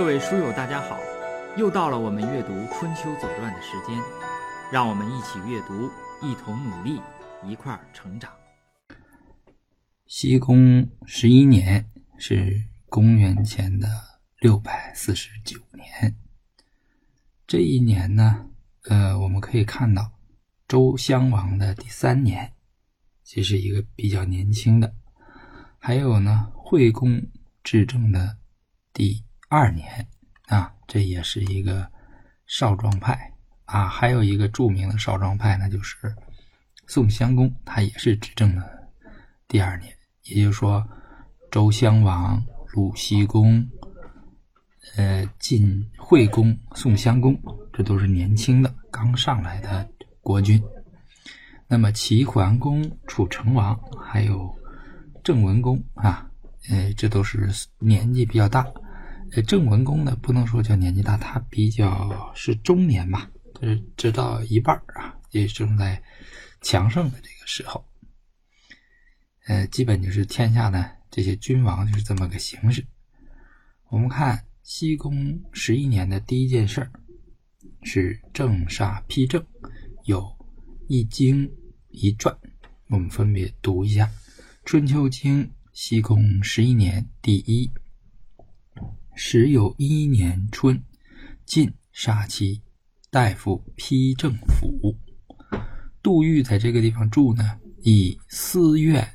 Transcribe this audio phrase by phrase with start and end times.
[0.00, 0.98] 各位书友，大家好！
[1.58, 4.02] 又到了我们阅读《春秋左传》的时间，
[4.72, 5.90] 让我们一起阅读，
[6.22, 6.98] 一同努力，
[7.44, 8.32] 一块儿成长。
[10.06, 13.86] 西公十一年是公元前的
[14.38, 16.16] 六百四十九年。
[17.46, 18.46] 这一年呢，
[18.84, 20.12] 呃，我们可以看到
[20.66, 22.50] 周襄王的第三年，
[23.22, 24.88] 这是一个比较年轻的；
[25.78, 27.20] 还有呢，惠公
[27.62, 28.38] 执政的
[28.94, 30.06] 第二年
[30.46, 31.86] 啊，这也是一个
[32.46, 33.18] 少壮派
[33.64, 33.88] 啊。
[33.88, 35.96] 还有一个著名的少壮派呢，就是
[36.86, 38.62] 宋襄公，他也是执政的
[39.48, 39.92] 第二年。
[40.22, 40.88] 也就是说，
[41.50, 42.40] 周襄王、
[42.72, 43.68] 鲁僖公。
[44.96, 47.38] 呃，晋惠公、宋襄公，
[47.72, 49.88] 这都是年轻的、刚上来的
[50.20, 50.60] 国君。
[51.68, 54.48] 那么齐桓公、楚成王，还有
[55.22, 56.28] 郑文公啊，
[56.70, 57.48] 呃，这都是
[57.78, 58.66] 年纪比较大。
[59.32, 66.02] 呃，郑文公呢，不能说叫年纪大，他比较是中年嘛，就是直到一半啊，也正在
[66.60, 67.84] 强盛的这个时候。
[69.46, 72.86] 呃，基本就是天下的这些君王就是这么个形式。
[73.88, 74.44] 我们看。
[74.62, 76.92] 西公十一年的第一件事儿
[77.82, 79.44] 是正杀批政，
[80.04, 80.24] 有
[80.86, 81.50] 一经
[81.88, 82.32] 一传，
[82.88, 84.04] 我们分别读一下
[84.64, 85.44] 《春秋经》。
[85.72, 87.68] 西公十一年第一，
[89.22, 90.82] 时有一年春，
[91.44, 92.62] 晋杀其
[93.10, 94.96] 大夫批政府。
[96.02, 99.06] 杜预在这个地方住呢，以私怨，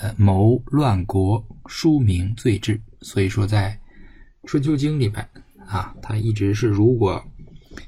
[0.00, 2.80] 呃，谋乱国，书名罪治。
[3.00, 3.76] 所以说在。
[4.48, 5.28] 《春秋经》里边
[5.66, 7.22] 啊，他一直是如果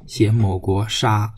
[0.07, 1.33] 写某国杀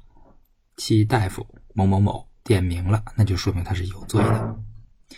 [0.78, 4.30] 其大夫某某某，点名了，那就说明他是有罪的。《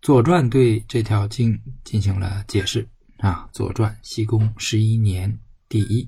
[0.00, 2.88] 左传》对这条经进行了解释
[3.24, 6.06] 啊，《左传》西公十一年第一，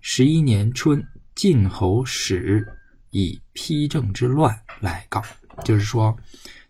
[0.00, 2.66] 十一年春，晋侯使
[3.10, 5.22] 以批政之乱来告，
[5.66, 6.16] 就是说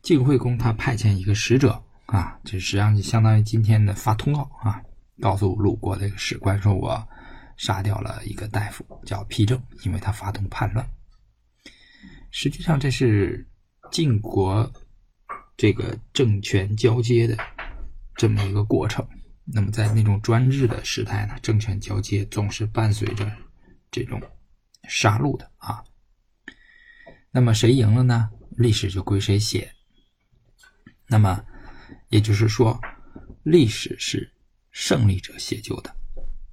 [0.03, 4.83] 晋惠公他派遣一个使者啊，这实际上就相当于今天的发通告啊。
[5.21, 7.01] 告诉鲁国的一个史官说：“我
[7.57, 10.85] 杀掉了一个大夫，叫丕政，因为他发动叛乱。
[12.33, 13.47] 实际上，这是
[13.93, 14.69] 晋国
[15.57, 17.39] 这个政权交接的
[18.17, 19.07] 这么一个过程。
[19.47, 23.31] 那么，在那种专制的时代呢，政权交接总是伴随着
[23.91, 24.21] 这种
[24.89, 25.83] 杀戮的啊。
[27.31, 28.31] 那么，谁赢了呢？
[28.57, 29.73] 历史就归谁写。
[31.07, 31.45] 那么，
[32.09, 32.81] 也就是说，
[33.43, 34.33] 历史是。”
[34.79, 35.97] 胜利者写就的，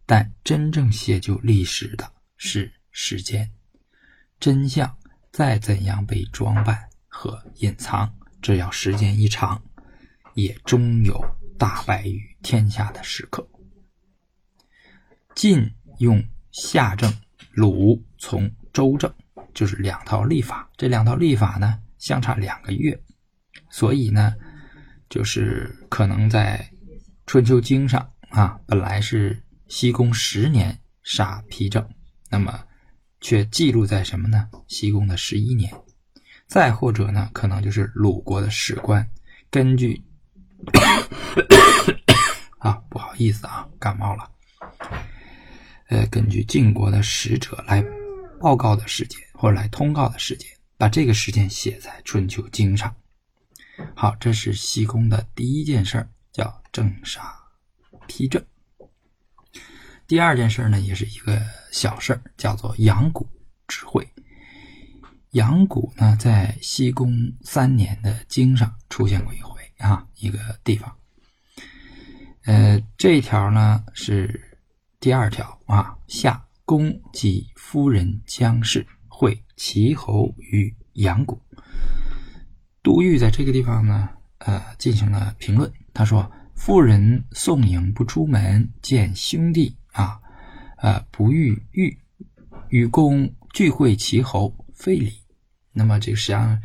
[0.06, 3.52] 但真正写就历史的是时间。
[4.40, 4.98] 真相
[5.30, 9.62] 再怎样被装扮和隐藏，只要时间一长，
[10.36, 11.22] 也终有
[11.60, 13.48] 大败于天下的时刻。
[15.34, 15.68] 晋
[15.98, 17.12] 用夏政，
[17.54, 19.12] 鲁从周政，
[19.56, 20.70] 就是两套历法。
[20.78, 23.02] 这两套历法呢，相差两个月，
[23.72, 24.36] 所以呢，
[25.10, 26.70] 就是可能在
[27.26, 28.08] 春秋经上。
[28.30, 31.88] 啊，本来是西公十年杀丕正，
[32.32, 32.60] 那么
[33.22, 34.50] 却记录在什么呢？
[34.68, 35.72] 西公的十一年，
[36.48, 39.08] 再或者呢，可能就是鲁国的史官
[39.52, 40.04] 根据
[42.64, 44.32] 啊，不好意思啊，感冒了。
[45.90, 47.84] 呃，根据晋国的使者来
[48.40, 52.96] 报告的事件或者来通告的事件，把这个事件写在《春秋经》上。
[53.94, 57.36] 好，这是西公的第一件事儿，叫正杀。
[58.08, 58.42] 批政。
[60.08, 61.42] 第二件事儿呢，也是一个
[61.72, 63.28] 小事儿叫做阳谷
[63.68, 64.08] 之会。
[65.32, 70.96] 阳谷呢，在西宫三年的经上出现过一回啊，一个地方。
[72.46, 74.40] 呃，这条呢是
[75.00, 81.42] 第二条啊，夏公及夫人姜氏会齐侯于阳谷。
[82.82, 84.10] 杜预在这个地方呢，
[84.40, 86.32] 呃，进行了评论，他说。
[86.56, 90.22] 妇人送迎不出门，见兄弟啊，
[90.78, 91.98] 呃，不遇遇，
[92.70, 95.12] 与公聚会齐侯，非礼。
[95.74, 96.62] 那么这个实际上，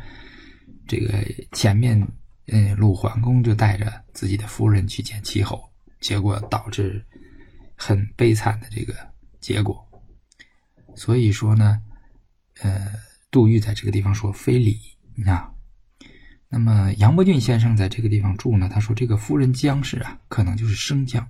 [0.87, 1.11] 这个
[1.51, 2.07] 前面，
[2.47, 5.68] 嗯，鲁桓公就带着自己的夫人去见齐侯，
[5.99, 7.05] 结果导致
[7.75, 8.95] 很悲惨的这个
[9.39, 9.85] 结果。
[10.95, 11.81] 所以说呢，
[12.61, 12.93] 呃，
[13.31, 14.79] 杜玉在这个地方说非礼
[15.25, 15.53] 啊。
[16.49, 21.29] 那么杨伯峻先生在这个地方住呢，他说这个夫人姜氏啊，可能就是生姜。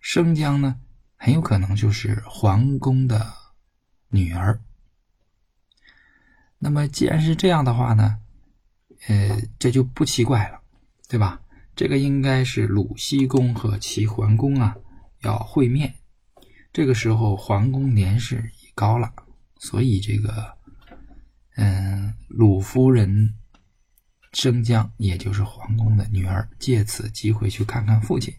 [0.00, 0.80] 生姜呢，
[1.16, 3.32] 很有可能就是桓公的
[4.08, 4.60] 女儿。
[6.58, 8.18] 那么既然是这样的话呢，
[9.06, 10.60] 呃，这就不奇怪了，
[11.08, 11.41] 对吧？
[11.74, 14.76] 这个应该是鲁僖公和齐桓公啊
[15.22, 15.94] 要会面。
[16.72, 19.12] 这个时候，桓公年事已高了，
[19.58, 20.56] 所以这个，
[21.56, 23.34] 嗯，鲁夫人
[24.32, 28.32] 生姜，也就是桓公的女儿，借此机会去看看父亲。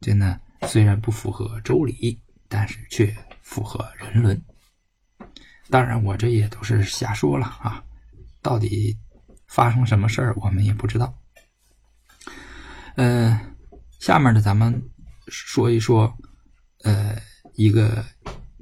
[0.00, 0.38] 这呢，
[0.68, 4.42] 虽然不符合周礼，但是却符合人伦。
[5.70, 7.82] 当然，我这也都是瞎说了啊，
[8.42, 8.98] 到底
[9.46, 11.18] 发生什么事儿，我们也不知道。
[12.96, 13.40] 呃，
[14.00, 14.82] 下面呢，咱们
[15.28, 16.12] 说一说，
[16.82, 17.16] 呃。
[17.56, 18.04] 一个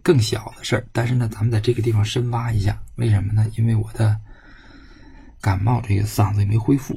[0.02, 3.50] 更小的事儿，但是呢，咱们在这个地方深挖一下，为什么呢？
[3.56, 4.20] 因为我的
[5.40, 6.94] 感冒，这个嗓子也没恢复。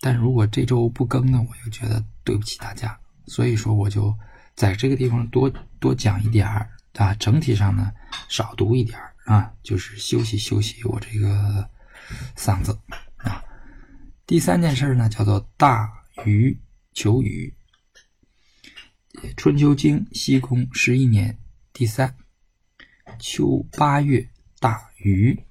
[0.00, 2.96] 但如果这周不更呢，我又觉得对不起大家，
[3.26, 4.16] 所以说我就
[4.54, 5.50] 在这个地方多
[5.80, 7.90] 多讲一点儿啊，整体上呢
[8.28, 11.68] 少读一点儿啊，就是休息休息我这个
[12.36, 12.78] 嗓子
[13.16, 13.42] 啊。
[14.28, 15.92] 第三件事呢，叫做大
[16.24, 16.56] 鱼
[16.92, 17.54] 求雨。
[19.36, 21.38] 春秋经西空十一年
[21.72, 22.16] 第三
[23.18, 24.28] 秋八月
[24.58, 25.44] 大雨。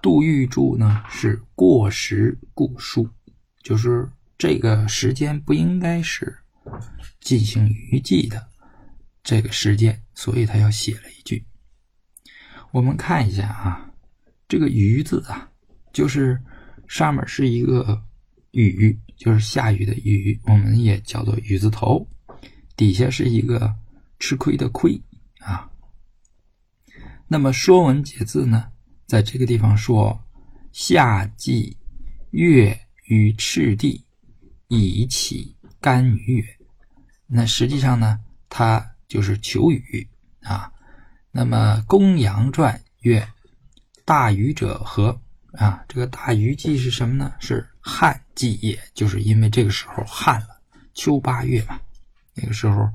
[0.00, 3.08] 杜预注呢是过时故书，
[3.62, 6.38] 就是这个时间不应该是
[7.20, 8.48] 进行雨季的
[9.22, 11.44] 这个时间，所以他要写了一句。
[12.72, 13.94] 我们看一下啊，
[14.48, 15.52] 这个“雨”字啊，
[15.92, 16.42] 就是
[16.88, 18.02] 上面是一个
[18.50, 22.04] 雨，就是下雨的雨，我们也叫做雨字头。
[22.76, 23.72] 底下是一个
[24.18, 25.00] 吃亏的亏
[25.38, 25.70] 啊。
[27.28, 28.64] 那么《说文解字》呢，
[29.06, 30.20] 在这个地方说
[30.74, 31.76] ：“夏季
[32.32, 34.04] 月于赤地，
[34.66, 36.44] 以起干雨也。”
[37.28, 40.04] 那实际上呢，它就是求雨
[40.40, 40.68] 啊。
[41.30, 43.24] 那么《公羊传》曰
[44.04, 45.16] ：“大禹者何？”
[45.54, 47.32] 啊，这个大禹季是什么呢？
[47.38, 50.60] 是旱季也，就是因为这个时候旱了，
[50.94, 51.80] 秋八月嘛。
[52.34, 52.88] 那个时候，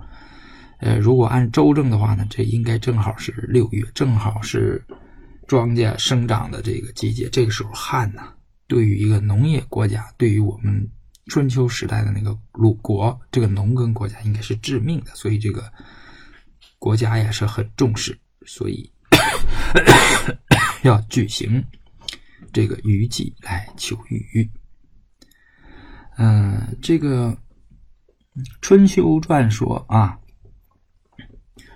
[0.80, 4.84] 呃，如果按周正的话呢，这应该正好是六月，正好是
[5.48, 7.30] 庄稼生长的这个季节。
[7.30, 8.34] 这个时候旱呢，
[8.68, 10.90] 对于一个农业国家，对于我们
[11.28, 15.14] 春秋时代的那个鲁国这个农耕国家，应该是致命的。
[15.14, 15.72] 所以这个
[16.80, 18.92] 国家也是很重视，所以
[20.82, 21.64] 要举行
[22.52, 24.50] 这个雨季来求雨。
[26.18, 27.38] 嗯，这个。
[28.62, 30.16] 春秋传说啊，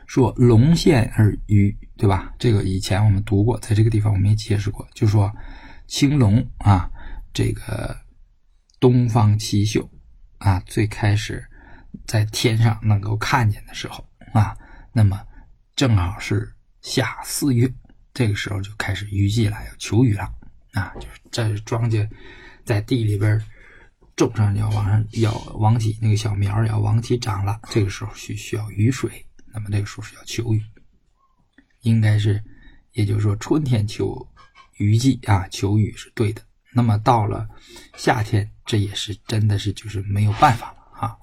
[0.05, 2.31] 说龙现而鱼，对吧？
[2.37, 5.35] 这个以前我们读过，在这个地方我们也解释过，就说
[5.87, 6.87] 青龙啊，
[7.33, 7.97] 这个
[8.79, 9.89] 东方七宿
[10.37, 11.43] 啊，最开始
[12.05, 14.55] 在天上能够看见的时候啊，
[14.93, 15.19] 那么
[15.75, 16.47] 正好是
[16.81, 17.67] 夏四月，
[18.13, 20.31] 这个时候就开始雨季了，要求雨了
[20.73, 22.07] 啊，就是这庄稼
[22.63, 23.43] 在地里边。
[24.27, 30.61] 种上要往上要往起那个小苗要往起长了，这个时候需需要雨水，那么这个时候是要求雨，
[31.81, 32.41] 应该是，
[32.93, 34.27] 也就是说春天求
[34.77, 36.41] 雨季啊，求雨是对的。
[36.73, 37.47] 那么到了
[37.97, 41.17] 夏天，这也是真的是就是没有办法了啊。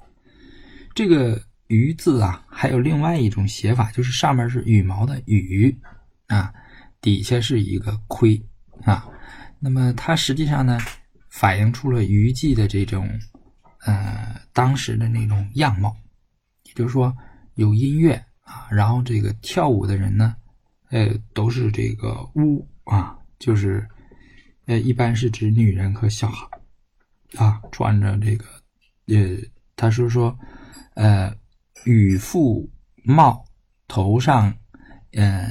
[0.95, 5.75] 这个“鱼”字啊，还有另外一种写法，就是上面是羽毛的“羽”
[6.29, 6.53] 啊，
[7.01, 8.43] 底下是一个“盔”
[8.85, 9.09] 啊。
[9.59, 10.79] 那么它实际上呢？
[11.39, 13.09] 反映出了虞姬的这种，
[13.87, 15.97] 呃，当时的那种样貌，
[16.65, 17.17] 也就是说
[17.55, 20.35] 有音乐啊，然后这个跳舞的人呢，
[20.91, 23.87] 呃，都是这个巫啊，就是，
[24.67, 26.45] 呃，一般是指女人和小孩
[27.37, 28.45] 啊，穿着这个，
[29.07, 29.39] 呃，
[29.77, 30.37] 他说说，
[30.95, 31.33] 呃，
[31.85, 32.69] 羽覆
[33.05, 33.45] 帽，
[33.87, 34.53] 头上，
[35.13, 35.49] 呃，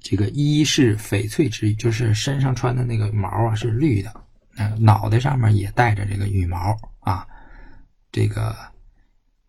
[0.00, 4.25] 这个衣是翡翠之，就是身上穿的那个毛啊是绿的。
[4.78, 7.26] 脑袋上面也带着这个羽毛啊，
[8.10, 8.56] 这个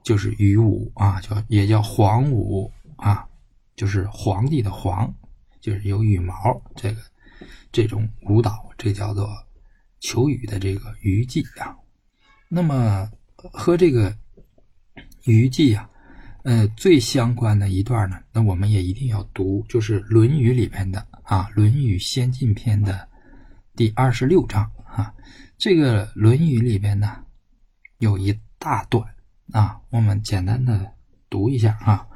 [0.03, 3.25] 就是羽舞啊，叫也叫黄舞啊，
[3.75, 5.13] 就是皇帝的皇，
[5.61, 6.33] 就是有羽毛
[6.75, 7.01] 这个
[7.71, 9.29] 这种舞蹈，这叫做
[9.99, 11.75] 求雨的这个虞姬啊。
[12.49, 14.13] 那么和这个
[15.23, 15.89] 虞姬啊，
[16.43, 23.07] 呃，最相关的一段呢，那我们也一定要读，就是《论语》里边的啊，《论语先进篇》的
[23.75, 24.69] 第二十六章。
[24.97, 25.13] 啊，
[25.59, 27.23] 这个《论语》里边呢，
[27.99, 29.05] 有一大段
[29.51, 30.91] 啊，我们简单的
[31.29, 32.07] 读一下啊。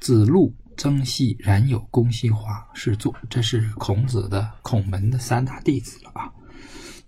[0.00, 6.32] 子路、曾皙、冉有、公西华是作，这是孔子的孔门的三大弟子了啊。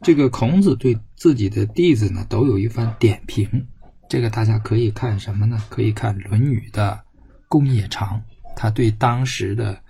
[0.02, 3.66] 这个孔子对自己的弟子呢，都有一番点评。
[4.10, 5.58] 这个大家可以看什么呢？
[5.70, 7.02] 可以看《论语》的
[7.48, 8.22] 公冶长，
[8.54, 9.82] 他对当时的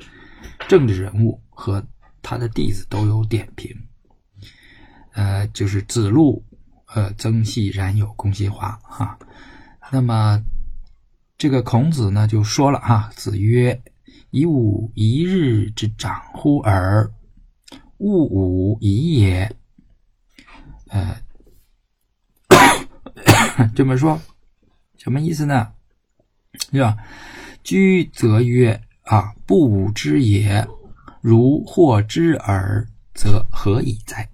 [0.68, 1.84] 政治人物和
[2.22, 3.76] 他的弟子都有点评。
[5.12, 6.44] 呃，就是子路，
[6.94, 9.18] 呃，曾皙、冉有、公西华，哈。
[9.90, 10.42] 那么
[11.36, 13.82] 这个孔子呢就说了哈，子曰
[14.30, 17.12] ：“以吾一日之长乎尔，
[17.98, 19.54] 勿吾已也。”
[20.88, 21.16] 呃，
[23.74, 24.20] 这么说
[24.96, 25.72] 什么意思呢？
[26.70, 26.96] 是吧？
[27.62, 30.66] 居则曰：“啊，不吾之也。
[31.20, 34.28] 如获之耳，则何以哉？”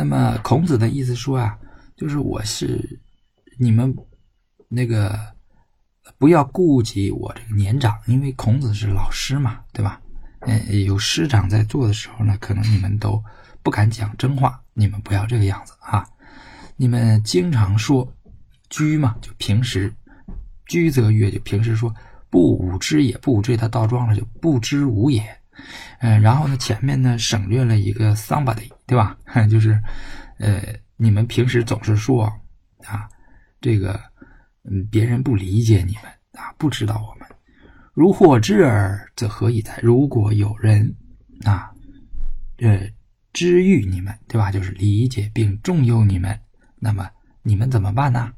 [0.00, 1.58] 那么孔子的意思说啊，
[1.94, 2.98] 就是我是
[3.58, 3.94] 你们
[4.66, 5.14] 那个
[6.16, 10.00] 不要顾及我这个年长，因为孔子是老师嘛，对吧？
[10.46, 13.22] 嗯，有师长在做的时候呢，可能你们都
[13.62, 16.08] 不敢讲真话，你们不要这个样子啊！
[16.78, 18.10] 你们经常说
[18.70, 19.92] 居嘛，就平时
[20.64, 21.94] 居则曰，就平时说
[22.30, 25.22] 不吾知也，不吾知他倒装了，就不知吾也。
[25.98, 29.16] 嗯，然后呢，前面呢省略了一个 somebody，对吧？
[29.48, 29.80] 就是，
[30.38, 30.60] 呃，
[30.96, 32.24] 你们平时总是说
[32.84, 33.08] 啊，
[33.60, 34.00] 这个，
[34.64, 37.28] 嗯，别人不理解你们啊，不知道我们。
[37.94, 39.78] 如获知耳，则何以哉？
[39.80, 40.92] 如果有人
[41.44, 41.70] 啊，
[42.58, 42.90] 呃，
[43.32, 44.50] 知遇你们，对吧？
[44.50, 46.36] 就是理解并重用你们，
[46.80, 47.08] 那么
[47.44, 48.32] 你们怎么办呢？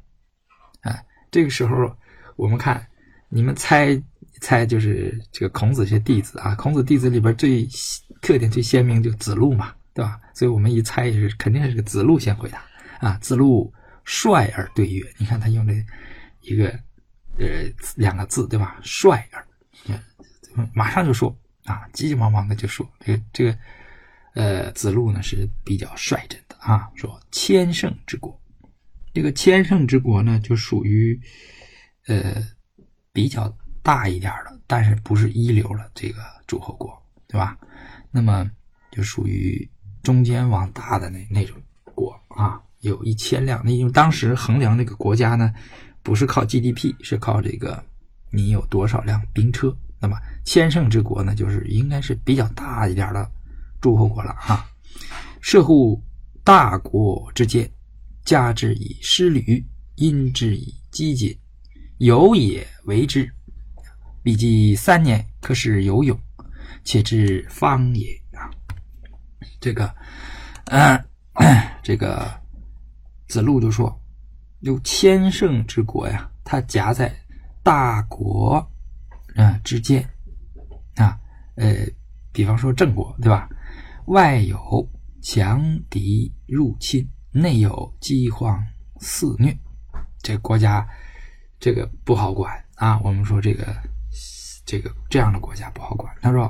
[0.81, 1.97] 啊，这个时候
[2.35, 2.85] 我们看，
[3.29, 3.99] 你们猜。
[4.41, 7.65] 猜就是这个孔子这些弟子啊，孔子弟子里边最
[8.19, 10.19] 特点最鲜明就子路嘛，对吧？
[10.33, 12.63] 所以我们一猜也是肯定是个子路先回答
[12.99, 13.17] 啊。
[13.19, 13.73] 子路
[14.03, 15.73] 率而对曰：“你看他用的
[16.41, 16.67] 一个
[17.37, 17.47] 呃
[17.95, 18.79] 两个字，对吧？
[18.83, 19.47] 率而，
[20.73, 21.35] 马上就说
[21.65, 23.57] 啊，急急忙忙的就说这个这个
[24.33, 28.41] 呃子路呢是比较率真的啊，说千乘之国，
[29.13, 31.19] 这个千乘之国呢就属于
[32.07, 32.35] 呃
[33.11, 33.55] 比较。
[33.85, 36.89] 大一点的，但是不是一流的这个诸侯国，
[37.27, 37.57] 对吧？
[38.11, 38.49] 那么
[38.93, 39.69] 就属于
[40.03, 41.57] 中间往大的那那种
[41.95, 43.61] 国啊，有一千辆。
[43.65, 45.51] 那因为当时衡量这个国家呢，
[46.03, 47.83] 不是靠 GDP，是靠这个
[48.29, 49.75] 你有多少辆兵车。
[49.99, 53.31] 那么千乘之国呢，就是应该是比较大一点的
[53.79, 54.69] 诸侯国了哈。
[55.39, 56.01] 射乎
[56.43, 57.69] 大国之间，
[58.25, 61.37] 加之以师旅，因之以机节，
[61.99, 63.29] 有也为之。
[64.21, 66.17] 笔记三年，可使有勇，
[66.83, 68.22] 且知方也。
[69.63, 69.95] 这个，
[70.65, 71.01] 嗯，
[71.81, 72.29] 这个
[73.29, 73.97] 子路就说
[74.59, 77.09] ：“有千乘之国呀，它夹在
[77.63, 78.55] 大国
[79.35, 80.03] 啊之间
[80.95, 81.17] 啊。
[81.55, 81.73] 呃，
[82.33, 83.47] 比方说郑国，对吧？
[84.07, 84.85] 外有
[85.21, 88.61] 强敌入侵，内有饥荒
[88.99, 89.57] 肆虐，
[90.21, 90.85] 这国家
[91.57, 92.99] 这个不好管啊。
[93.01, 93.65] 我们说这个。”
[94.65, 96.15] 这个这样的国家不好管。
[96.21, 96.49] 他说：“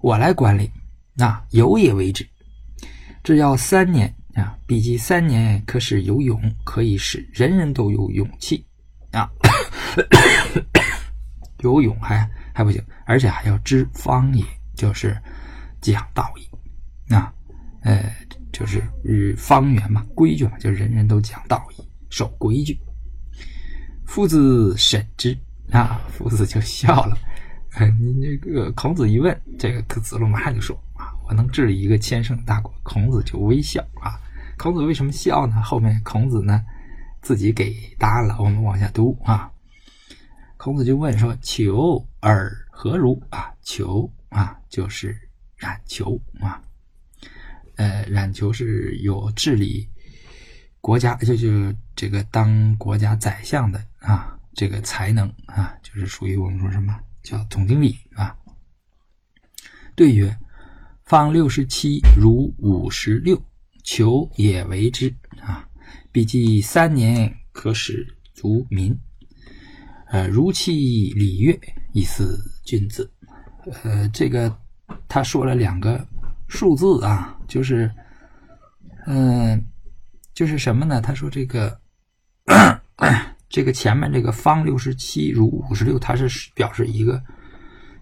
[0.00, 0.70] 我来管理，
[1.12, 2.26] 那有也为之。
[3.22, 8.64] 这要三年啊，笔记三年可使有勇，可以使人人都有勇气
[9.12, 9.30] 啊。
[11.60, 15.16] 有勇还还不行，而且还要知方也，就是
[15.80, 17.32] 讲道义啊。
[17.82, 18.12] 呃，
[18.52, 22.76] 就是与方圆嘛，规矩嘛，就人人都讲道义，守规矩。
[24.04, 25.36] 夫子审之
[25.70, 27.16] 啊，夫子就笑了。”
[27.74, 30.76] 哎，你这个孔子一问，这个子路马上就说，
[31.32, 32.72] 能治理一个千乘大国。
[32.82, 34.20] 孔子就微笑啊。
[34.58, 35.60] 孔子为什么笑呢？
[35.62, 36.64] 后面孔子呢
[37.20, 38.36] 自己给答案了。
[38.38, 39.50] 我们往下读啊。
[40.56, 43.52] 孔子就问说：“求尔何如啊？
[43.62, 45.18] 求啊，就是
[45.56, 46.62] 冉求啊。
[47.76, 49.88] 呃，冉求是有治理
[50.80, 51.48] 国家，就就
[51.96, 58.36] 这个当国家宰相的啊，这个才能啊，就是属于我们说什么？”叫总经理啊。
[59.94, 60.36] 对曰
[61.04, 63.40] ：“方六十七，如五十六，
[63.84, 65.68] 求也为之啊。
[66.10, 68.96] 必记三年，可使足民。
[70.08, 71.58] 呃，如其礼乐，
[71.92, 73.10] 以似君子。
[73.82, 74.54] 呃，这个
[75.08, 76.06] 他说了两个
[76.48, 77.90] 数字啊，就是，
[79.06, 79.64] 嗯，
[80.34, 81.00] 就是什么呢？
[81.00, 81.78] 他说这个。”
[83.48, 87.22] 这个前面这个方六十七如五十六，它是表示一个，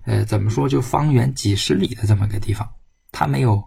[0.04, 2.70] 呃，怎么说就方圆几十里的这么个地方，
[3.12, 3.62] 他没有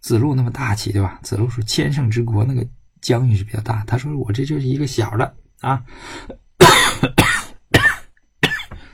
[0.00, 1.18] 子路那么大气，对吧？
[1.22, 2.66] 子路是千乘之国，那个
[3.00, 3.84] 疆域是比较大。
[3.84, 5.82] 他说我这就是一个小的啊，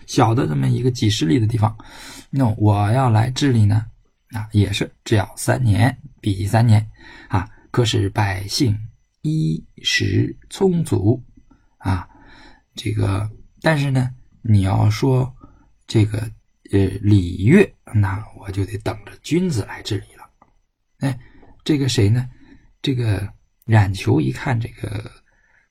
[0.06, 1.76] 小的这么一个几十里的地方，
[2.30, 3.86] 那我要来治理呢，
[4.30, 6.88] 啊，也是只要三年，比三年
[7.28, 8.76] 啊，可使百姓
[9.22, 11.22] 衣食充足。
[11.78, 12.08] 啊，
[12.74, 13.30] 这个，
[13.60, 14.10] 但是呢，
[14.42, 15.32] 你要说
[15.86, 16.28] 这个
[16.72, 20.28] 呃礼乐，那我就得等着君子来治理了。
[21.00, 21.18] 哎，
[21.64, 22.28] 这个谁呢？
[22.82, 23.28] 这个
[23.64, 25.10] 冉求一看这个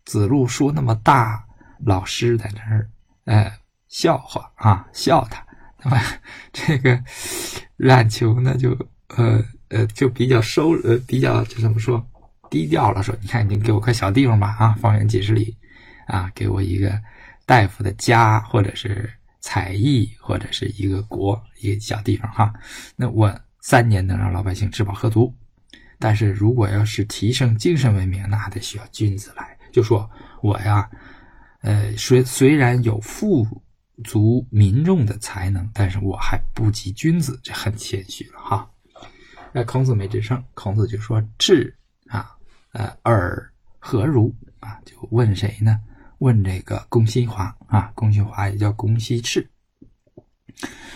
[0.03, 1.45] 子路说那么大，
[1.79, 2.89] 老师在那儿，
[3.25, 5.45] 哎，笑话啊，笑他。
[5.83, 6.01] 那么
[6.51, 7.01] 这个
[7.77, 8.71] 冉求呢，就
[9.15, 12.05] 呃呃，就比较收呃，比较就怎么说
[12.49, 15.55] 低调了，说你看你给我块小地方吧啊，方圆几十里
[16.07, 16.99] 啊，给我一个
[17.45, 19.09] 大夫的家，或者是
[19.45, 22.51] 采邑，或者是一个国一个小地方哈。
[22.95, 25.31] 那我三年能让老百姓吃饱喝足，
[25.99, 29.55] 但是如果要是提升精神文明，那还得需要君子来。
[29.71, 30.09] 就说
[30.41, 30.89] 我呀，
[31.61, 33.45] 呃，虽虽然有富
[34.03, 38.67] 足民众的才能，但是我还不及君子，这很谦虚了哈。
[39.53, 42.35] 那孔子没吱声，孔子就说：“智啊，
[42.71, 43.47] 呃，尔
[43.77, 45.79] 何如啊？”就问谁呢？
[46.19, 49.47] 问这个公西华啊，公西华也叫公西赤，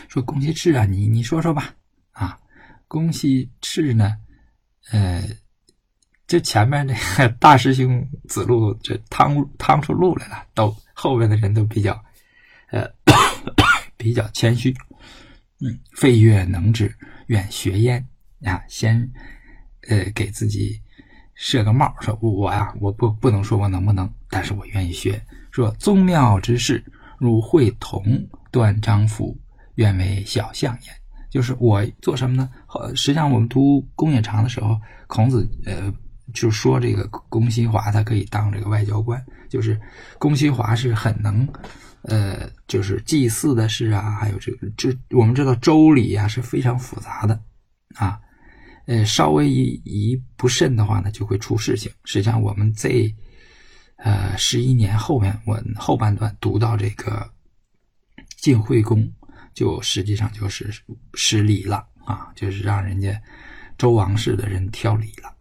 [0.07, 1.75] 说公西赤啊，你你说说吧
[2.11, 2.39] 啊。
[2.87, 4.17] 公西赤呢，
[4.91, 5.23] 呃，
[6.25, 12.03] 这前面这个大师兄子路这趟趟出路来了，都后边的人都比较。
[12.71, 12.87] 呃，
[13.97, 14.71] 比较谦虚，
[15.59, 16.95] 嗯，费月能之，
[17.25, 18.07] 愿学焉
[18.43, 18.63] 啊。
[18.67, 19.11] 先，
[19.87, 20.79] 呃，给自己
[21.39, 25.21] 设个帽，说我呀，我不不能说我能不能，但是我愿意学。
[25.51, 26.83] 说宗庙之事，
[27.17, 28.03] 如会同
[28.51, 29.39] 断章甫，
[29.75, 30.93] 愿为小相焉。
[31.29, 32.49] 就是我做什么呢？
[32.93, 34.77] 实际上我们读公冶长的时候，
[35.07, 35.93] 孔子呃
[36.33, 39.79] 就说这个公西华他可以当这个外交官，就是
[40.17, 41.47] 公西华是很能。
[42.03, 47.37] 呃，就是祭祀的事啊，还有这个，这我们知道周礼啊是非常复杂的
[47.95, 48.17] 啊，
[48.89, 51.91] 呃，稍微一一不慎的话呢，就会出事情。
[52.05, 53.13] 实际上，我们这
[53.97, 57.29] 呃十一年后面，我后半段读到这个
[58.37, 59.07] 晋惠公，
[59.53, 60.73] 就实际上就是
[61.13, 63.21] 失礼了啊，就是让人家
[63.77, 65.31] 周王室的人挑礼了。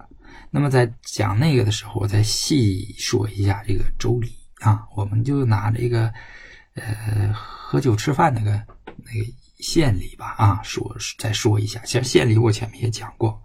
[0.51, 4.31] 那么在讲那个的时候，我再细说一下这个周礼
[4.61, 6.13] 啊，我们就拿这个。
[6.75, 8.53] 呃，喝酒吃饭那个
[8.99, 9.27] 那个
[9.59, 13.41] 献礼吧，啊，说再说一下，其实献礼我前面也讲过，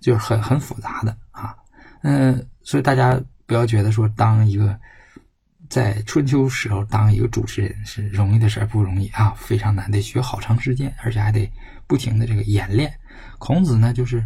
[0.00, 1.54] 就是很很复杂的啊，
[2.02, 4.78] 嗯，所以大家不要觉得说当一个
[5.68, 11.50] 在春秋时候当一个主持人是容易的事儿不容易啊，非常难，得学好长时间，而且还得
[11.86, 12.92] 不停的这个演练。
[13.38, 14.24] 孔子呢，就是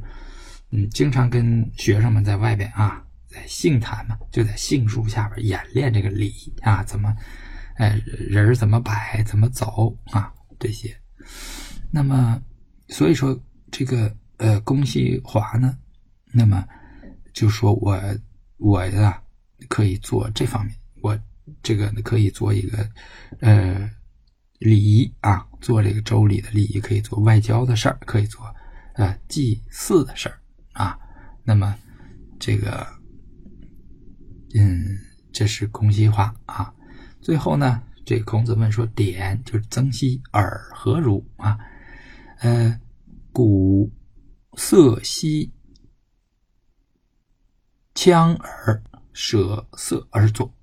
[0.71, 7.15] 嗯，经常跟学生们在外边啊，在杏坛嘛，就在杏树下边演练这个礼啊，怎么。
[7.79, 10.33] 哎，人怎么摆，怎么走啊？
[10.59, 10.97] 这些，
[11.91, 12.41] 那么，
[12.89, 13.39] 所以说
[13.71, 15.77] 这个呃，公西华呢，
[16.33, 16.67] 那么
[17.33, 17.99] 就说我
[18.59, 19.23] 我呀
[19.69, 21.19] 可以做这方面，我
[21.63, 22.89] 这个可以做一个
[23.41, 23.91] 呃
[24.59, 28.45] 礼仪啊，做这个周礼的礼仪，可以做外交的事儿，可以做
[28.95, 30.39] 呃祭祀的事儿
[30.73, 30.99] 啊。
[31.45, 31.77] 那么
[32.39, 32.87] 这个
[34.55, 34.99] 嗯，
[35.33, 36.73] 这是公西华啊。
[37.21, 41.59] 最后呢，这孔子问说：“典就是曾皙，尔何如啊？
[42.39, 42.81] 呃，
[43.33, 43.93] 鼓
[44.57, 45.53] 瑟兮，
[47.97, 48.81] 羌耳，
[49.13, 50.55] 舍色而作。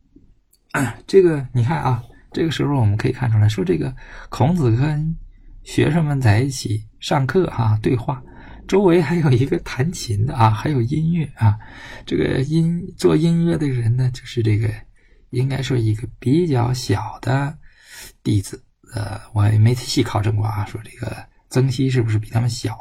[1.06, 2.02] 这个你看啊，
[2.32, 3.94] 这个时候我们可以看出来，说这个
[4.30, 5.14] 孔子跟
[5.64, 8.24] 学生们在一起上课哈，对话，
[8.70, 11.60] 周围还有一个弹琴的啊，还有音乐啊。
[12.06, 14.74] 这个音做音乐的人呢，就是这个。”
[15.34, 17.58] 应该说一个比较小的
[18.22, 20.64] 弟子，呃，我也没细考证过啊。
[20.66, 22.78] 说这个曾皙是不是比他们小？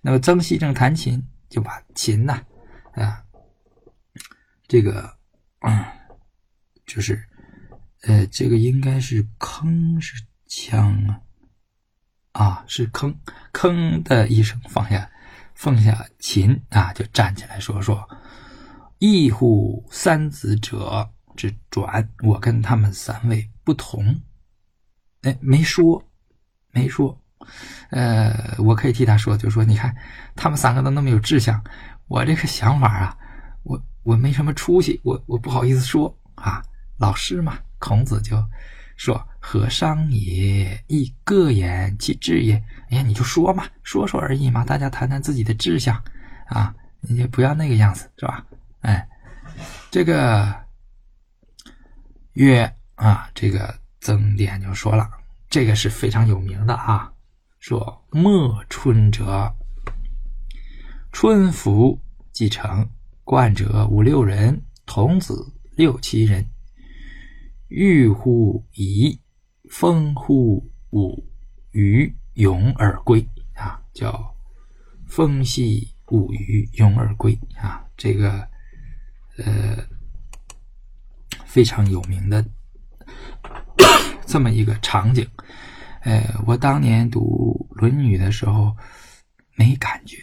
[0.00, 2.44] 那么曾皙正弹琴，就把琴呢，
[2.94, 3.22] 啊，
[4.66, 5.16] 这个，
[5.60, 5.84] 嗯，
[6.84, 7.24] 就是，
[8.02, 10.16] 呃，这个应该是铿是
[10.48, 11.20] 锵啊，
[12.32, 13.14] 啊，是铿
[13.52, 15.08] 铿的一声放下，
[15.54, 18.04] 放下琴啊，就站起来说说
[18.98, 24.20] ：“一乎三子者。”只转，我跟他们三位不同。
[25.22, 26.02] 哎，没说，
[26.70, 27.18] 没说。
[27.90, 29.94] 呃，我可以替他说，就说你看，
[30.36, 31.62] 他们三个都那么有志向，
[32.06, 33.16] 我这个想法啊，
[33.62, 36.62] 我我没什么出息，我我不好意思说啊。
[36.98, 38.36] 老师嘛，孔子就
[38.96, 40.84] 说：“何伤也？
[40.86, 42.54] 亦各言其志也。”
[42.90, 46.00] 哎呀，你就说嘛，说说而已嘛，大家谈谈自己的志向
[46.46, 48.44] 啊，你就不要那个样子，是吧？
[48.82, 49.08] 哎，
[49.90, 50.54] 这个。
[52.34, 55.06] 曰啊，这个曾点就说了，
[55.50, 57.12] 这个是非常有名的啊。
[57.58, 59.54] 说莫春者，
[61.12, 62.00] 春服
[62.32, 62.88] 既成，
[63.22, 66.46] 冠者五六人，童子六七人。
[67.68, 69.20] 欲乎夷，
[69.70, 71.22] 风乎舞，
[71.72, 73.20] 鱼咏而归
[73.54, 74.34] 啊，叫
[75.06, 77.84] 风兮舞鱼咏而归啊。
[77.94, 78.48] 这个
[79.36, 79.91] 呃。
[81.52, 82.42] 非常有名的
[84.24, 85.28] 这么一个场景。
[86.00, 88.74] 呃，我当年读《论语》的时候
[89.54, 90.16] 没感觉，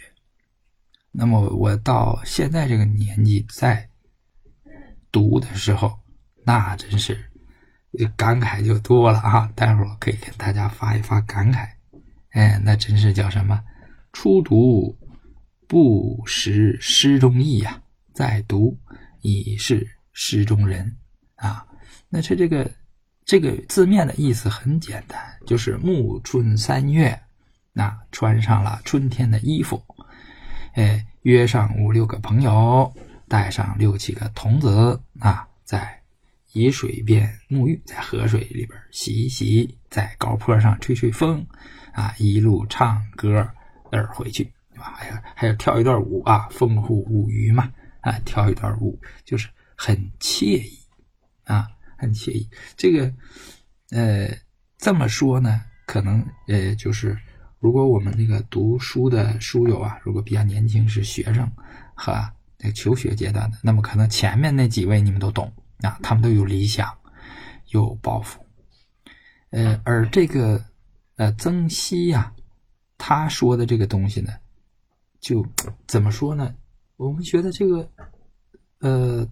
[1.12, 3.88] 那么我到现在这个年纪再
[5.12, 5.96] 读的时候，
[6.44, 7.16] 那真是
[8.16, 9.48] 感慨就多了啊！
[9.54, 11.68] 待会儿我可以跟大家发一发感慨。
[12.30, 13.62] 哎，那真是叫什么？
[14.12, 14.98] 初读
[15.68, 17.80] 不识诗中意呀，
[18.12, 18.76] 再读
[19.20, 20.96] 已是诗中人
[21.40, 21.66] 啊。
[22.08, 22.70] 那这这个
[23.24, 27.20] 这个字面的意思很简单，就是暮春三月，
[27.72, 29.82] 那穿上了春天的衣服，
[30.74, 32.92] 哎，约上五六个朋友，
[33.28, 36.00] 带上六七个童子啊，在
[36.52, 41.46] 沂水边沐浴，在河水里边洗一洗，在高坡上吹吹风。
[41.92, 43.44] 啊，一路唱歌
[43.90, 44.94] 而回去，对吧？
[44.96, 47.68] 还要还要跳一段舞啊，风呼舞鱼嘛，
[48.00, 50.78] 啊，跳一段舞就是很惬意
[51.50, 52.48] 啊，很惬意。
[52.76, 53.12] 这个
[53.90, 54.28] 呃，
[54.78, 57.16] 这么说呢，可能呃，就是
[57.58, 61.50] 如果我们那个读书的书友啊，如果比较年轻，是学生
[61.94, 62.12] 和
[62.58, 66.96] 那个求学阶段的，那么可能前面那几位你们都懂啊，他们都有理想，
[67.70, 68.40] 有抱负，
[69.50, 70.64] 呃，而这个。
[71.16, 72.32] 呃，曾皙呀，
[72.96, 74.32] 他说的这个东西呢，
[75.20, 75.46] 就
[75.86, 76.54] 怎么说呢？
[76.96, 77.86] 我们觉得这个，
[78.78, 79.28] 呃，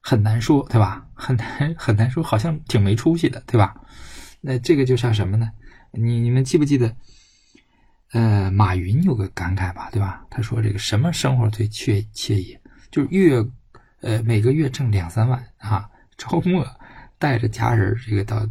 [0.00, 1.06] 很难说，对吧？
[1.14, 3.74] 很难 很难说，好像挺没出息的，对吧？
[4.40, 5.50] 那这个就像什么呢？
[5.92, 6.94] 你你们记不记得？
[8.12, 10.24] 呃，马云有个感慨吧，对吧？
[10.30, 12.58] 他说这个什么生活最惬惬意？
[12.90, 13.44] 就是月，
[14.00, 16.66] 呃，每个月挣两三万啊，周末
[17.18, 18.44] 带着家人这个到，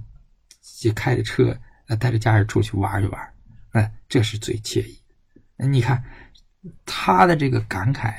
[0.79, 1.57] 就开着车。
[1.87, 3.33] 呃带着家人出去玩一玩，
[3.71, 5.01] 哎，这是最惬意。
[5.57, 6.03] 你看
[6.85, 8.13] 他的这个感慨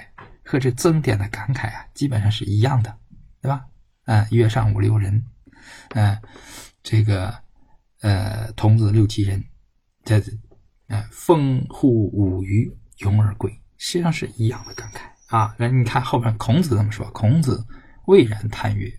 [0.44, 2.92] 和这增点的感慨啊，基本上是一样的，
[3.42, 3.64] 对吧？
[4.06, 5.24] 嗯，约上五六人，
[5.94, 6.20] 嗯，
[6.82, 7.32] 这个
[8.00, 9.44] 呃童子六七人，
[10.04, 10.18] 这
[10.88, 15.54] 嗯风户五鱼咏而归，实际上是一样的感慨啊。
[15.58, 17.08] 那你看后边孔子怎么说？
[17.12, 17.64] 孔子
[18.06, 18.92] 蔚然叹曰：“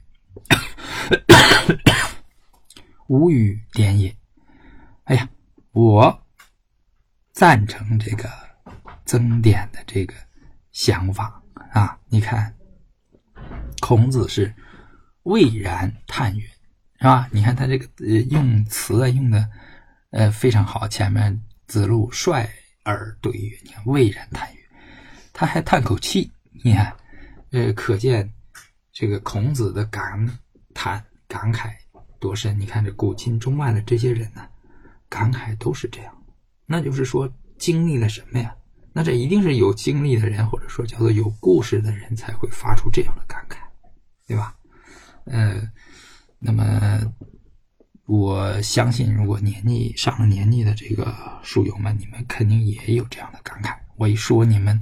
[3.08, 4.15] 无与点也。”
[5.06, 5.30] 哎呀，
[5.71, 6.25] 我
[7.34, 8.30] 赞成这个
[9.06, 10.13] 曾点的这个
[10.71, 11.99] 想法啊！
[12.08, 12.56] 你看，
[13.82, 14.54] 孔子是
[15.24, 16.48] 蔚然叹曰，
[17.00, 17.28] 是吧？
[17.32, 19.50] 你看他这个呃用词啊用的
[20.12, 20.88] 呃非常好。
[20.88, 22.48] 前面子路率
[22.84, 24.62] 而对曰，你看蔚然叹曰，
[25.34, 26.32] 他还叹口气。
[26.63, 26.96] 你看，
[27.52, 28.32] 呃，可见
[28.94, 30.26] 这个孔子的感
[30.74, 31.72] 叹感慨
[32.22, 32.58] 多深。
[32.58, 34.48] 你看这古今中外的这些人呢。
[35.10, 36.24] 感慨都是这样，
[36.65, 38.56] 那就是说经历了什么呀？
[38.94, 43.26] 那这一定是有经历的人，或者说叫做有故事的人才会发出这样的，
[44.32, 44.56] 对吧？
[45.26, 45.70] 呃，
[46.39, 47.02] 那么
[48.06, 51.13] 我相信，如果年纪上了年纪的这个
[51.44, 53.78] 书友们，你们肯定也有这样的感慨。
[53.98, 54.80] 我一说，你们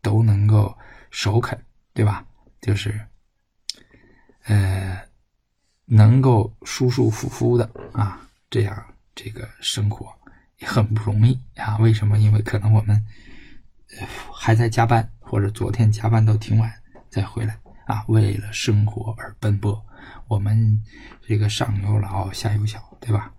[0.00, 0.74] 都能够
[1.10, 2.24] 首肯，对吧？
[2.62, 2.98] 就是
[4.44, 4.98] 呃，
[5.84, 8.82] 能够舒舒服服的啊，这样。
[9.14, 10.10] 这个生活
[10.58, 11.76] 也很不容易啊！
[11.78, 12.18] 为什么？
[12.18, 13.02] 因为可能我们
[14.32, 16.72] 还在加班，或者昨天加班到挺晚
[17.10, 18.04] 再回来啊。
[18.08, 19.84] 为了生活而奔波，
[20.28, 20.80] 我们
[21.22, 23.32] 这个上有老下有小，对吧？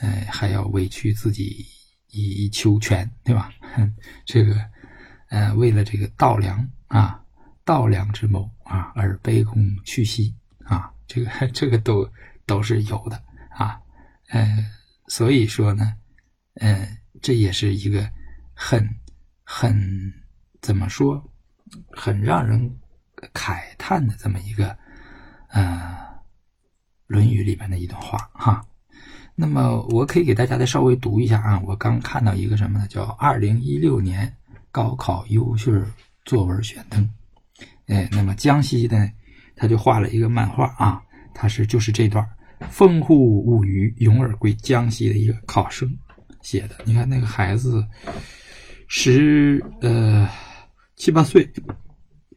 [0.00, 1.64] 呃，还要委屈自己
[2.08, 3.52] 以求全，对吧？
[4.26, 4.56] 这个
[5.28, 7.22] 呃，为了这个稻粮啊，
[7.64, 10.34] 稻粮之谋啊，而卑躬屈膝
[10.64, 12.10] 啊，这个这个都
[12.46, 13.80] 都是有的啊，
[14.28, 14.66] 呃。
[15.08, 15.92] 所以说呢，
[16.60, 16.86] 嗯，
[17.20, 18.08] 这也是一个
[18.54, 18.88] 很
[19.42, 19.74] 很
[20.60, 21.20] 怎么说，
[21.90, 22.78] 很让人
[23.34, 24.76] 慨叹的这么一个
[25.48, 25.96] 呃
[27.06, 28.64] 《论语》里面的一段话哈。
[29.34, 31.60] 那么我可以给大家再稍微读一下啊。
[31.64, 32.86] 我刚看到一个什么呢？
[32.88, 34.36] 叫“二零一六年
[34.70, 35.72] 高考优秀
[36.24, 37.08] 作文选登”。
[37.88, 39.10] 哎，那么江西的
[39.56, 41.02] 他就画了一个漫画啊，
[41.34, 42.28] 他是就是这段。
[42.68, 45.90] 风户物语勇而归，江西的一个考生
[46.42, 46.76] 写的。
[46.84, 47.82] 你看那个孩子
[48.86, 50.28] 十呃
[50.96, 51.50] 七八岁，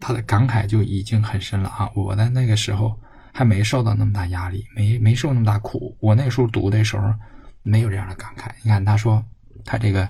[0.05, 1.89] 他的感慨就已经很深了啊！
[1.95, 2.99] 我在那个时候
[3.31, 5.95] 还没受到那么大压力，没没受那么大苦。
[6.01, 7.13] 我那时候读的时候
[7.61, 8.51] 没有这样的感慨。
[8.63, 9.23] 你看他说
[9.63, 10.09] 他这个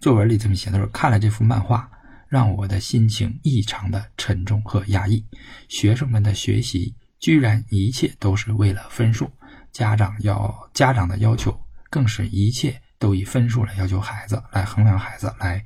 [0.00, 1.88] 作文里这么写的说，看了这幅漫画，
[2.26, 5.24] 让我的心情异常的沉重和压抑。
[5.68, 9.30] 学生们的学习居然一切都是为了分数。
[9.70, 11.56] 家长要家长的要求，
[11.90, 15.64] 更是一切都以分数来要求孩子，来衡量孩子，来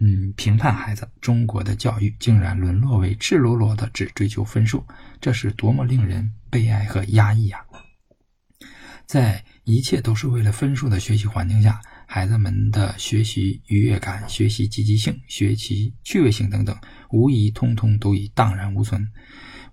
[0.00, 1.08] 嗯评判孩子。
[1.20, 4.84] 中国的教育竟然沦落为赤裸裸的只追求分数，
[5.20, 7.60] 这是多么令人悲哀和压抑啊！
[9.06, 16.76] 在一切都是为了分数的学习环境下，孩子们的学习愉悦感、学习积极性、学习趣味性等等，
[17.10, 19.08] 无疑通通都已荡然无存。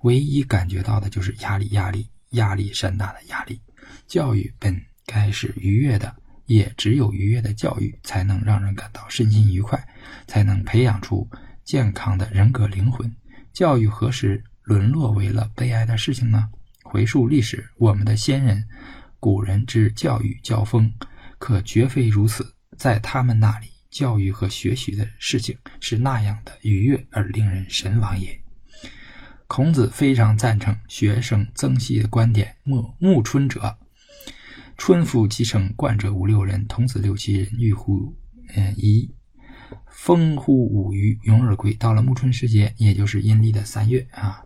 [0.01, 3.59] 唯一感觉到的就是压力，压力，压力山大的压力。
[4.05, 9.87] 教育本该是愉悦的，也只有愉悦的教育，才能让人感到身心愉快，
[10.27, 11.29] 才能培养出
[11.63, 13.13] 健康的人格灵魂。
[13.53, 16.49] 教育何时沦落为了悲哀的事情呢？
[16.83, 18.67] 回溯历史，我们的先人、
[19.19, 20.91] 古人之教育教风，
[21.37, 22.53] 可绝非如此。
[22.77, 28.39] 在他们那里，教育和学习的事情是那样的愉悦而令人神往也。
[29.47, 33.77] 孔子非常赞成学生曾皙的观点：“暮暮春者，
[34.77, 38.13] 春复其成，冠者五六人，童子六七人，欲乎？
[38.55, 39.09] 嗯，一
[39.87, 41.73] 风乎五余，咏而归。
[41.73, 44.43] 到了暮春时节，也就是阴历的三月啊，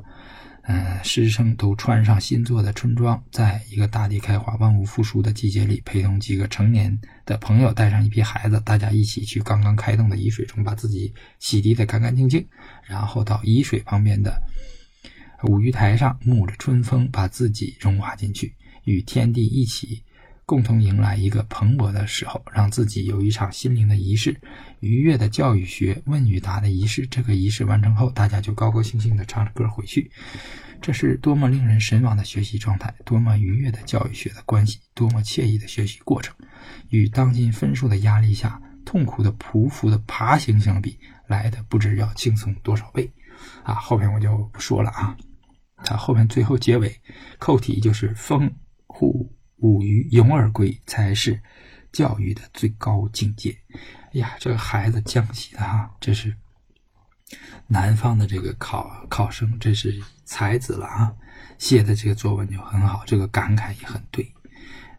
[0.63, 12.45] 嗯，师生都穿上新做的春装，在一个大地开花、万物复苏的季节里，陪同几个成年的朋友，带上一批孩子，大家一起去刚刚开动的沂水中，把自己洗涤的干干净净，
[12.85, 14.39] 然后到沂水旁边的。”
[15.47, 20.03] 五鱼台上，沐着春风，把自己融化进去，与天地一起，
[20.47, 24.33] 共同迎来一个蓬勃的时候，让自己有一场心灵的仪式，
[24.79, 27.05] 愉悦的教育学问与答的仪式。
[27.05, 30.09] 这个仪式完成后，大家就高高兴兴地唱着歌回去。
[30.81, 36.33] 这是多么令人神往的学习状态，多么愉悦的教育学的关系，多么惬意的学习过程，
[36.91, 43.11] 与当今分数的压力下痛苦的匍匐的爬行相比，来的不知要轻松多少倍。
[43.63, 45.17] 啊，后边我就不说了啊。
[45.83, 46.95] 他后面最后结尾
[47.37, 48.49] 扣题就是“风
[48.85, 51.39] 护五鱼勇而归”才是
[51.91, 53.57] 教育的最高境界。
[53.73, 56.35] 哎呀，这个孩子江西的哈，这是
[57.67, 61.13] 南方的这个考考生，这是才子了啊，
[61.57, 64.25] 写的这个作文就很好，这个感慨也很对。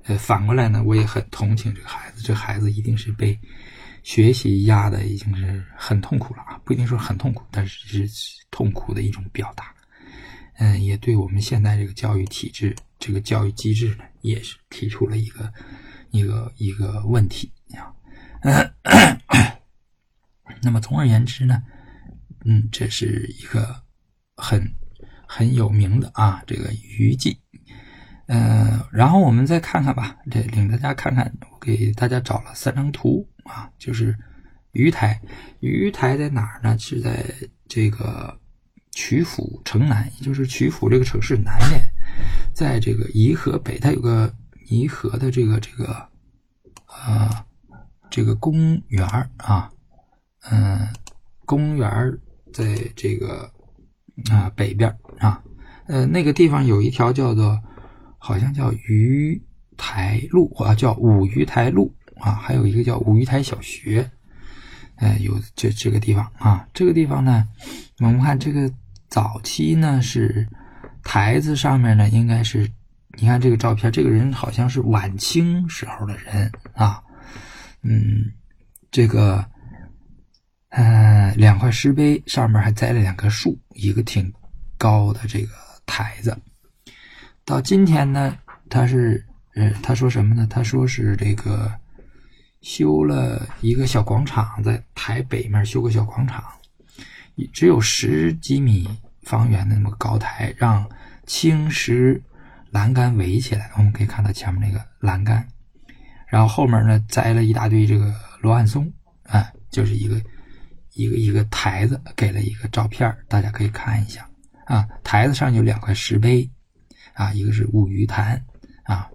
[0.04, 3.38] 呃，反过来呢，我也很同情这个孩子，这孩子一定是被
[4.02, 8.08] 学习压的已经是很痛苦了啊，不一定说很痛苦，但是是
[8.50, 9.74] 痛苦的一种表达。
[10.56, 15.52] 嗯，也对我们现在这个教育体制、这个教育机制呢，也是提出了一个
[16.10, 17.94] 一个一个问题啊。
[20.62, 21.62] 那么，总而言之呢，
[22.44, 23.82] 嗯，这是一个
[24.36, 24.62] 很
[25.26, 27.38] 很有名的啊，这个鱼记。
[28.26, 34.16] 嗯，然后我们再看看吧，这领大家看看，我给大家找了三张图啊，就是
[34.72, 35.20] 鱼台，
[35.60, 36.76] 鱼台在哪儿呢？
[36.78, 37.24] 是在
[37.68, 38.38] 这个。
[38.92, 41.80] 曲阜城南，也就是曲阜这个城市南面，
[42.52, 44.32] 在这个颐和北，它有个
[44.68, 45.92] 颐和的这个这个
[46.86, 47.44] 啊
[48.10, 49.70] 这个公园啊，
[50.50, 50.88] 嗯，
[51.44, 51.88] 公园
[52.52, 53.50] 在这个
[54.30, 55.42] 啊北边啊，
[55.86, 57.58] 呃，那个地方有一条叫做
[58.18, 59.40] 好像叫鱼
[59.76, 64.10] 台路啊，叫五鱼台路啊，还有一个叫五鱼台小学，
[64.96, 67.46] 哎，有这这个地方啊，这个地方呢，
[67.98, 68.70] 我们看这个。
[69.10, 70.46] 早期呢是
[71.08, 72.70] 台子上面呢应该是，
[73.18, 77.02] 你看这个照片，这个人好像是晚清时候的人啊，
[77.80, 78.30] 嗯，
[78.90, 79.42] 这个，
[80.68, 84.30] 呃，两块石碑上面还栽了两棵树，一个挺
[84.76, 85.54] 高的这个
[85.86, 86.38] 台子。
[87.42, 88.36] 到今天呢，
[88.68, 90.46] 他是，呃，他说什么呢？
[90.50, 91.72] 他说是这个
[92.60, 96.44] 修了一个小广场，在台北面修个小广场。
[97.54, 98.86] 只有十几米
[99.22, 100.86] 方圆的那么高台，让
[101.28, 102.20] 青石
[102.70, 103.70] 栏杆围起来。
[103.76, 105.46] 我们可以看到前面那个栏杆，
[106.26, 108.90] 然后后面呢栽了一大堆这个罗汉松，
[109.24, 110.20] 啊，就是一个
[110.94, 114.28] 一个一个台子，给了一个照片，大家可以看一下
[114.64, 114.88] 啊。
[115.04, 116.50] 台子上有两块石碑，
[117.12, 118.42] 啊，一个是五鱼潭，
[118.84, 119.08] 啊，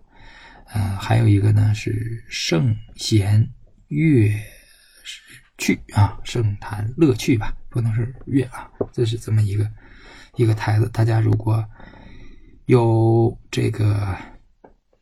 [0.67, 3.49] 呃，还有一个呢是圣贤
[3.87, 4.31] 乐
[5.57, 7.53] 趣啊，圣坛乐趣吧。
[7.69, 9.67] 不能是乐啊，这是这么一个
[10.35, 10.87] 一个台子。
[10.89, 11.67] 大家如果
[12.65, 14.17] 有这个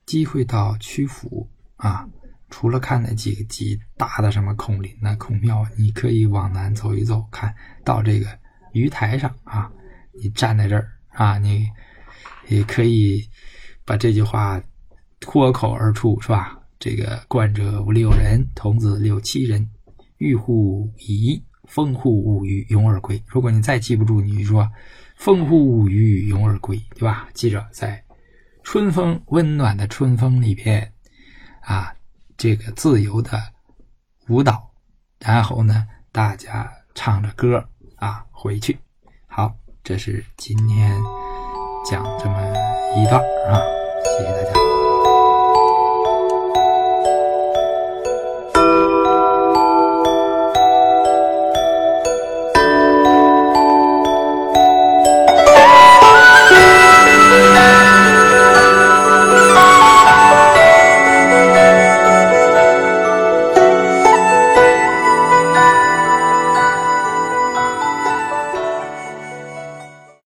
[0.05, 2.07] 机会到曲阜啊，
[2.49, 7.53] 除了看那几个几大的什么孔林呐、孔庙，你可以往南走一走，看
[7.85, 8.27] 到这个
[8.73, 9.71] 鱼台上啊，
[10.13, 11.69] 你站在这儿啊，你
[12.47, 13.23] 也可以
[13.85, 14.61] 把这句话
[15.19, 16.57] 脱口而出，是吧？
[16.79, 19.69] 这个冠者五六人，童子六七人，
[20.17, 21.39] 欲乎夷。
[21.67, 23.21] 风护五鱼，勇而归。
[23.27, 24.69] 如果你再记不住，你就说
[25.15, 27.27] “风护五鱼，勇而归”，对吧？
[27.33, 28.03] 记着，在
[28.63, 30.91] 春风温暖的春风里边，
[31.61, 31.93] 啊，
[32.37, 33.39] 这个自由的
[34.27, 34.71] 舞蹈，
[35.19, 37.63] 然后呢，大家唱着歌
[37.95, 38.77] 啊回去。
[39.27, 40.91] 好，这是今天
[41.89, 42.41] 讲这么
[42.97, 43.61] 一段啊，
[44.03, 44.90] 谢谢大家。